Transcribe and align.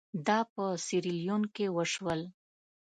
دا 0.27 0.39
په 0.53 0.63
سیریلیون 0.85 1.43
کې 1.55 1.65
وشول. 1.77 2.21